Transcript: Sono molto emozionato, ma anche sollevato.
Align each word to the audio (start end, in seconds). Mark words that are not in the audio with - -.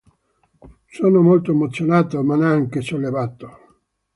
Sono 0.87 1.21
molto 1.21 1.51
emozionato, 1.51 2.23
ma 2.23 2.33
anche 2.43 2.81
sollevato. 2.81 3.57